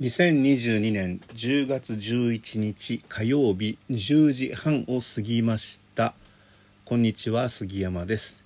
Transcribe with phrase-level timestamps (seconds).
[0.00, 6.14] 2022年10月11日火曜日10時半を過ぎました。
[6.86, 8.42] こんにちは杉山です。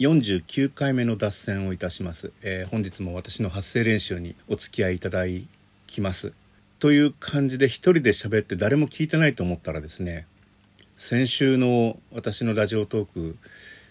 [0.00, 5.26] 49回目の脱線をいたします、えー、本日も私の発声練習にお付き合いいただ
[5.86, 6.32] きます。
[6.80, 10.26] という感じで一人で喋って誰も聞いてないと思ったらですね
[10.96, 13.38] 先週の私のラジオトーク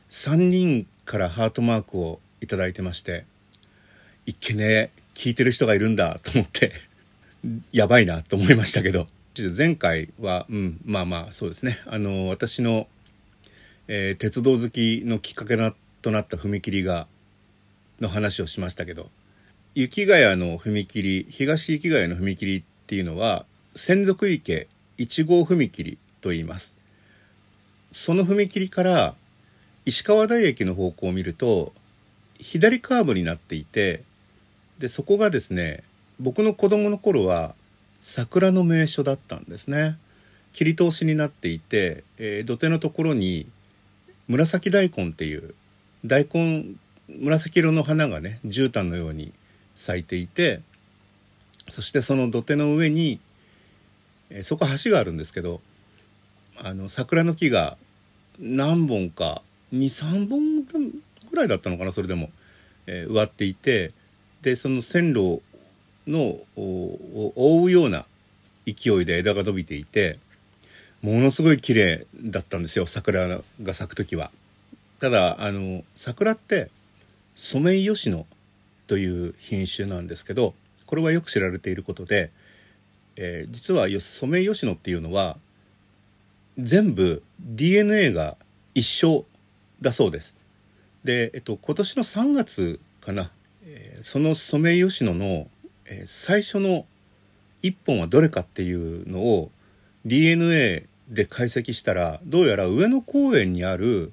[0.10, 3.24] 3人からハートマークをいただいてまして
[4.26, 6.74] いっけね聞いてる人がいるんだと思って
[7.72, 9.08] やばいなと思いましたけど、
[9.58, 11.80] 前回は、うん、まあまあそうですね。
[11.86, 12.88] あの、私の、
[13.88, 17.08] えー、鉄道好きのきっかけなとなった踏切が、
[18.00, 19.10] の話をしましたけど、
[19.74, 26.78] 雪ヶ谷の踏切、東雪ヶ谷の踏切っていうのは、専属池1号踏切と言います。
[27.92, 29.16] その踏切から
[29.86, 31.74] 石川台駅の方向を見ると、
[32.40, 34.04] 左カーブになっていて、
[34.80, 35.84] で、そこがですね、
[36.20, 37.56] 僕の子供の頃は
[38.00, 39.98] 桜の名所だったんですね。
[40.54, 43.48] 切り通しになっていて、えー、土手のところに
[44.28, 45.54] 紫大根っていう
[46.06, 46.66] 大根
[47.10, 49.34] 紫色の花がね絨毯のように
[49.76, 50.62] 咲いていて
[51.70, 53.20] そしてその土手の上に、
[54.30, 55.60] えー、そこ橋があるんですけど
[56.58, 57.78] あの桜の木が
[58.40, 59.42] 何本か
[59.74, 60.64] 23本
[61.30, 62.30] ぐらいだったのかなそれでも、
[62.88, 63.92] えー、植わっていて
[64.42, 65.42] でその線路
[66.08, 66.20] の
[66.56, 68.06] を覆うような
[68.66, 70.20] 勢いで枝が伸びていて
[71.02, 74.32] ものすごい綺麗だったんですよ桜が咲く時は。
[75.00, 76.70] ただあの桜って
[77.36, 78.26] ソメイヨシノ
[78.88, 80.56] という品種なんですけど
[80.86, 82.32] これはよく知られていることで、
[83.18, 85.38] えー、実はソメイヨシノっていうのは
[86.58, 88.38] 全部 DNA が
[88.74, 89.26] 一緒
[89.82, 90.38] だそうです。
[91.04, 93.30] で、えっと、今年の3月かな、
[93.66, 95.48] えー、そのソメイヨシノの
[95.86, 96.86] えー、最初の
[97.64, 99.52] 1本はどれかっていうのを
[100.06, 104.12] DNA で解析したらどうやら上野公園にある、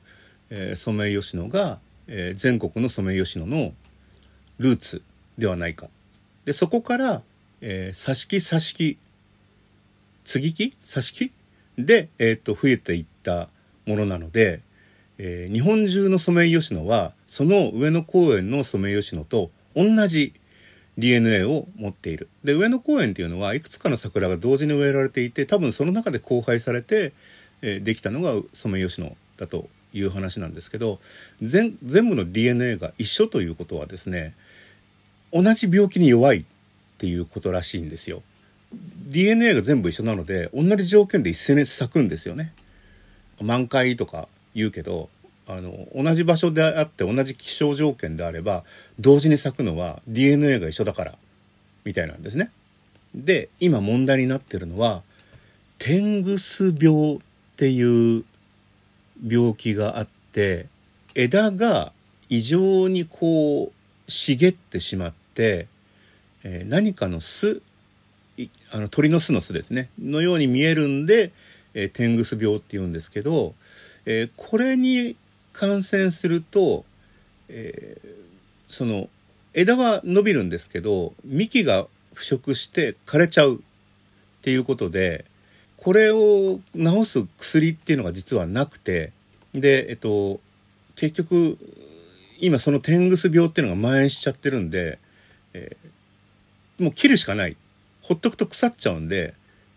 [0.51, 3.73] え、ソメイヨシノが、えー、全国のソメイヨシノの
[4.59, 5.03] ルーツ
[5.39, 5.89] ではないか。
[6.45, 7.23] でそこから、
[7.61, 8.99] え、挿し木挿し木
[10.25, 10.75] 接ぎ木？
[10.83, 11.33] 挿し木？
[11.79, 13.49] で、えー、と増えていった
[13.87, 14.61] ものなので、
[15.19, 20.35] えー、日本中のソメイヨシノはその上野公園のソメイヨシノと同じ
[20.99, 22.29] DNA を持っている。
[22.45, 27.13] で、上野公園っていうのはいくつかの桜が同時に植えられていて、多分その中で交配されて、
[27.63, 31.01] えー、できたのがソメイヨシノだという話なんですけど、
[31.41, 34.35] 全全部の DNA が一緒ということはですね、
[35.33, 36.45] 同じ病気に弱いっ
[36.99, 38.23] ていうことらしいんですよ。
[39.09, 42.53] DNA が全部一緒なので、同じ条件で一斉に咲くんですよね。
[43.41, 45.09] 満開とか言うけど、
[45.49, 48.65] あの同じ場所であって同じ気象条件であれば
[48.99, 51.15] 同時に咲くのは DNA が一緒だから
[51.85, 52.51] みたいなんですね。
[53.15, 55.03] で今問題になってるのは
[55.79, 57.19] 天狗ス病っ
[57.57, 58.25] ていう
[59.27, 60.67] 病気があって
[61.15, 61.93] 枝が
[62.29, 65.67] 異常にこう茂ってしまって、
[66.45, 67.61] えー、何かの巣
[68.71, 71.33] あの鳥の巣の巣ですねのように見えるんで、
[71.75, 73.55] えー、天狗ス病っていうんですけど、
[74.07, 75.17] えー、これに
[75.53, 76.85] 感染すると、
[77.49, 78.09] えー、
[78.69, 79.09] その
[79.55, 83.59] 枝は伸びるんですけど幹が腐食して枯れちゃうっ
[84.43, 85.25] ていうことで
[85.77, 89.13] これを治す薬っていうのが実はなくて
[89.53, 90.41] でえっと
[90.97, 91.59] 結局
[92.41, 94.99] 今その天狗病っていうのが蔓延しちゃってるんで、
[95.55, 97.57] えー、もう切るしかない。
[98.03, 99.35] ほっとくと腐っちゃうんで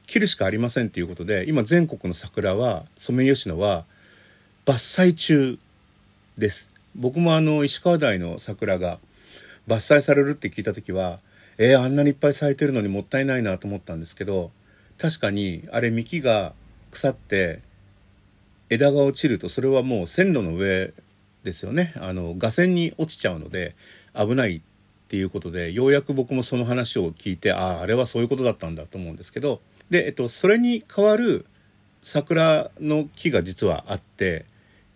[0.08, 3.86] 切るしかありませんっていうことで今全国の桜はソメイヨシノは
[4.66, 5.60] 伐採中
[6.38, 6.74] です。
[6.96, 9.00] 僕もあの、石川台の桜が
[9.68, 11.20] 伐採されるって聞いた時は、
[11.58, 14.52] えー、あんなにいっぱい咲いてるのにもったいないなと思ったんですけど、
[14.98, 16.54] 確かにあれ幹が
[16.92, 17.62] 腐って
[18.70, 20.94] 枝が落ちるとそれはもう線路の上
[21.44, 21.94] ですよね。
[21.98, 23.76] あの、画線に落ちちゃうので
[24.14, 24.62] 危ないっ
[25.08, 31.46] ていうことで、ようやく僕もその話を聞いて、ああ、あれはそういうことだったんだと思うんですけど、で、えっと、それに代わる
[32.02, 34.46] 桜の木が実はあって、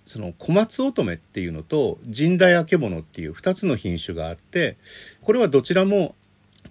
[0.10, 4.76] その小松乙女っていうのと神代あけぼのっていう2つの品種があって
[5.22, 6.16] これはどちらも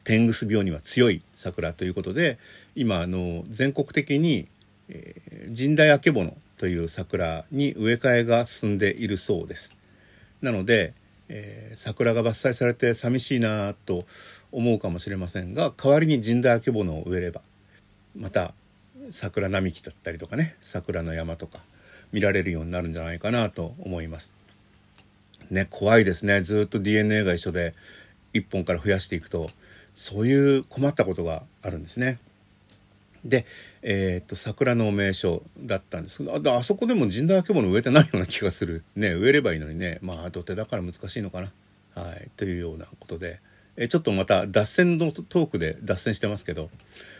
[0.02, 2.36] 天狗病には強い桜ということで
[2.74, 4.48] 今あの全国的に、
[4.88, 9.76] え、神代あけぼのという桜に植え替えが進んでいるそうです。
[10.42, 10.92] なので、
[11.28, 14.02] えー、桜が伐採されて寂しいなと
[14.50, 17.40] 思うかもしれませんが代わりに神代あけぼのを植えれば
[18.16, 18.52] また
[19.12, 21.60] 桜並木だったりとかね桜の山とか
[22.12, 24.32] 見られるようになるんじゃないかなと思います。
[25.50, 26.42] ね、怖いですね。
[26.42, 27.74] ずっと DNA が一緒で
[28.34, 29.48] 1本から増やしていくと
[29.94, 32.18] そういう困ったことがあるんですね。
[33.24, 33.46] で、
[33.82, 43.40] えー、っと桜の名所だったんですけどあそこでも神田明物植えてないような気がするね植えればいいのにねまあ土手だから難しいのかなはいというようなことで、
[43.76, 46.70] えちょっとまた脱線のトークで脱線してますけど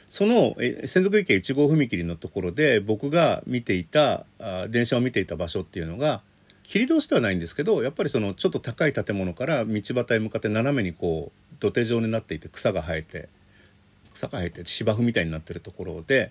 [0.08, 6.22] その専属池1号踏切のところで僕が見ていたあ電車を見ていた場所っていうのが
[6.62, 13.28] 切り通しではないんですけどやっぱりそのちょっと高い建物から道端へ向かって斜めにこう土手状になっていて草が生えて
[14.14, 16.30] 草が生えて芝生みたいになってるところで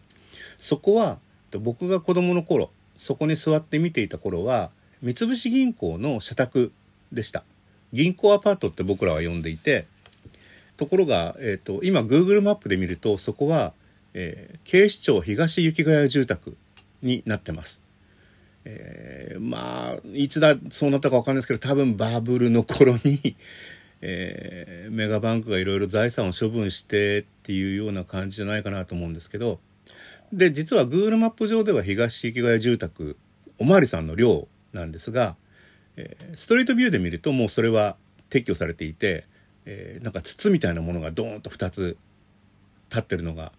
[0.57, 1.19] そこは
[1.59, 4.71] 僕が子供の頃そこに座って見ていた頃は
[5.01, 6.71] 三菱銀行の社宅
[7.11, 7.43] でした。
[7.93, 9.87] 銀行アパートって僕らは呼んでいて
[10.77, 13.73] ところが、えーと、今 Google マップで見るとそこは、
[14.13, 16.55] えー、警視庁東雪ヶ谷住宅
[17.01, 17.83] になってます。
[18.69, 23.35] えー、まあいつだそうなったか分かんないですけど多分バブルの頃に、
[24.01, 29.59] えー、メガバンクがいろいろ財産を処分してっていうような感じじゃないかなと思うんですけど
[30.31, 33.15] で実は Google マップ上では東雪ヶ谷住宅
[33.57, 35.35] おまわりさんの寮なんですが、
[35.95, 37.95] えー、ストリートビューで見るともうそれは
[38.29, 39.23] 撤去されていて
[39.69, 41.97] えー、なんか筒みたいなものがドーンと2つ
[42.89, 43.51] 立ってるのが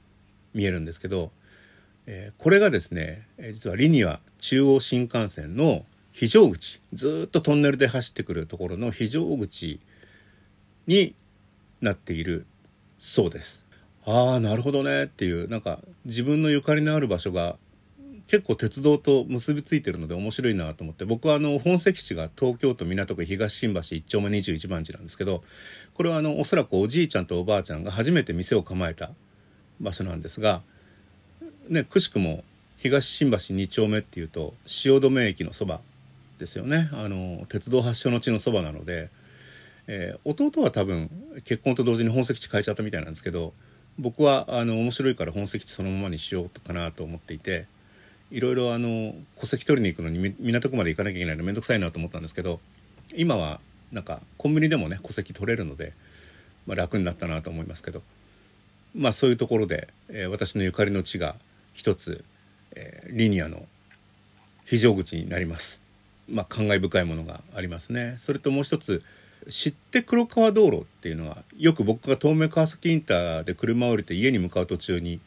[0.54, 1.30] 見えるんですけど、
[2.06, 9.80] えー、これがですね実はリニア中央新幹線の非常口ずっとトンネルで走ってくるところの非常口
[10.86, 11.14] に
[11.82, 12.46] なっている
[12.98, 13.66] そうです。
[14.06, 17.56] ああなるほどねっていうなんか自分のゆかりのある場所が
[18.28, 25.42] 結構鉄道と結びついてるので面白いなと思って僕はあの本籍地が東京都港区東新橋1丁目21番地なんですけど
[25.94, 29.10] これはあのおそらくおじいちゃんとおばあちゃんが初めて店を構えた
[29.80, 30.60] 場所なんですが
[31.68, 32.44] ねくしくも
[32.76, 35.80] 東新橋2丁目っていうと汐留駅のそば
[36.38, 36.88] ですよね。
[36.92, 39.10] あの鉄道発祥の地のそばなので、
[39.88, 41.10] えー、弟は多分
[41.44, 43.52] 結婚と同時に本籍地変えちゃったみたいなんですけど
[43.98, 47.66] 僕はあの面白いから本籍地そのままにしようかなと思っていて
[48.30, 52.60] いろいろあの戸籍取りに行くのに港区まで行かなきゃいけないの面倒くさいなと思ったんですけど
[53.14, 53.60] 今は
[53.92, 55.94] なんかコンビニでもね戸籍取れるので、
[56.66, 58.02] まあ、楽になったなと思いますけど
[58.94, 61.36] まあそういうところで、えー、私のゆかりの地が
[61.72, 62.24] 一つ、
[62.74, 63.66] えー、リニアの
[64.64, 65.82] 非常口になります。
[66.28, 68.16] まあ、感慨深いものがありますね。
[68.18, 69.02] それともう一つ
[69.48, 75.20] 知って黒川道路っていうのはよく僕が東名川崎インターで車を降りて家に向かう途中に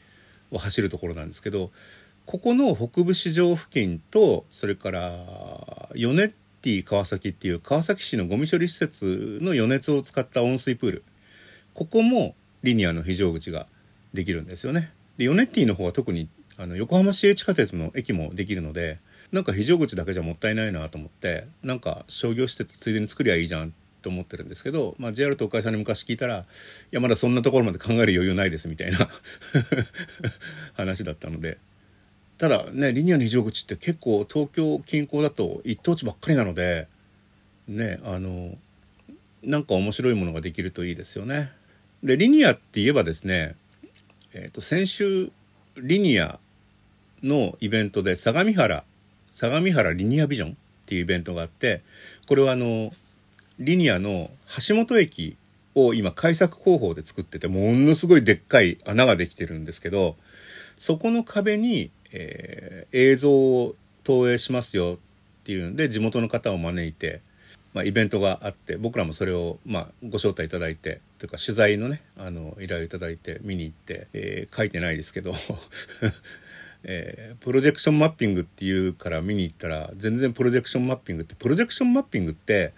[0.56, 1.71] 走るところなんですけど
[2.25, 11.03] ここの北部市場付近とそれからヨネッティ川崎っていう川崎市のゴミ処理施設の余熱を使った温水プール
[11.73, 13.68] ここもリニアの非常口が
[14.13, 14.91] できるんですよね。
[15.18, 19.00] でヨネッティの方は特にあの横浜市営地下鉄の駅もできるので
[19.31, 26.45] なんか非常口だけじゃもったいないなと思ってなんか商業施設ついでに作りゃいいじゃんと思ってるんですけど、まあ、JR 東海さんに昔聞いたらい
[26.91, 29.09] やまだそんなところまで考える余裕ないですみたいな
[30.74, 31.57] 話だったので
[32.41, 36.88] ただね、リニアの非常口って結構東京近郊だと一等地ばっかりなので、
[37.67, 38.55] ね、あの、
[39.43, 41.51] なんか面白いものができるといいですよね。
[42.01, 43.55] で、リニアって言えばですね、
[44.33, 45.31] えっ、ー、と、先週、
[45.77, 46.39] リニア
[47.21, 48.85] のイベントで相模原、
[49.29, 50.55] 相模原リニアビジョンっ
[50.88, 51.83] ていうイベントがあって、
[52.27, 52.91] これはあの、
[53.59, 54.31] リニアの
[54.67, 55.38] 橋本駅
[55.75, 60.15] を今改作工法で作ってて、ものすごいでっかい穴ができてるんですけど、
[60.75, 64.98] そこの壁にえー、映像を投影しますよ
[65.41, 67.22] っていうんで地元の方を招いて、
[67.74, 75.34] まあ、イベントがあって僕らもそれを、まあ、ご招待いただいてというか取材のねあの依頼をいただいて見に行って、えー、書いてないですけど
[76.84, 82.74] えー、プロジェクションマッピングっていうから見に行ったら全然プロジェクションマッピングってプロジェクションマッピングって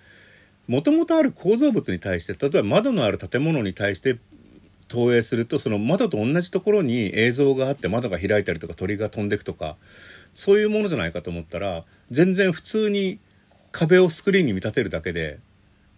[0.68, 4.18] もともとある構造物に対して例えば窓のある建物に対して
[4.94, 9.76] 投影するとその窓と同じところに映像があって窓が開いたりとか鳥が飛んでくとか
[10.34, 13.18] そういうものじゃないかと思ったら全然普通に
[13.72, 15.40] 壁をスクリーンに見立てるだけで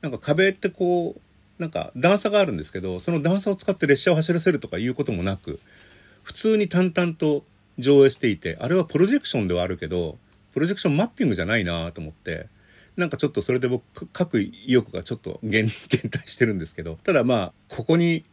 [0.02, 1.22] なんか壁ってこう
[1.62, 5.60] なんか段差があるんですけどその段差を使って列車を走らせるとかいうこともなく
[6.24, 7.44] 普通に淡々と
[7.78, 10.18] 上映していてあれはプロジェクションではあるけど
[10.54, 12.48] プロジェクションマッピングじゃないなと思って
[12.96, 18.24] なんかちょっとそれで僕書く意欲がちょっと減 減退してるんですけどただまあここに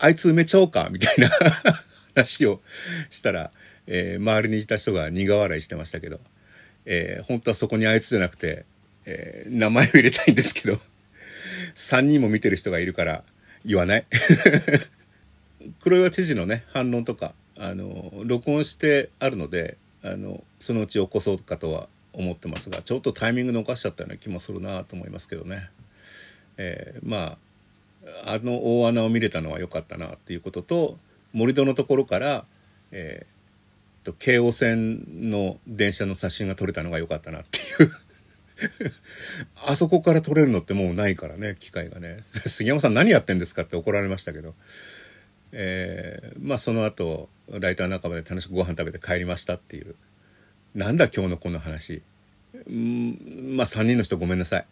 [0.00, 1.30] あいつ埋めちゃおうかみたいな
[2.14, 2.60] 話を
[3.10, 3.52] したら、
[3.86, 6.20] えー、周りにいた人が苦笑いしてましたけど、
[6.86, 8.64] えー、本当はそこにあいつじゃなくて、
[9.04, 10.80] えー、名前を入れたいんですけど、
[11.74, 13.24] 3人も見てる人がいるから
[13.64, 14.06] 言わない？
[15.80, 25.68] 黒岩知事のね、反論とか、あの、録音してあるので、あの、そのうち起こそうかとは思ってますが、ちょっとタイミング逃しちゃったような気もするなと思いますけどね。
[26.56, 27.38] えー、まあ、
[28.24, 30.98] あの大穴を見れたのは良かったなっていうことと
[31.32, 32.44] 盛り土のところから、
[32.92, 33.40] えー
[34.04, 37.90] と京王線の電車の写真が撮れたのが良かったなっていう。
[39.66, 42.18] あそこから撮れるのってもうないからね機会がね。
[42.24, 44.54] 杉山さん何やってんですかって怒られましたけど。
[45.52, 49.94] えーまあその後ライター仲間で楽しくご飯食べて帰りましたっていう。
[50.74, 52.02] なんだ今日のこの話。
[52.66, 54.66] うんまあ3人の人ごめんなさい。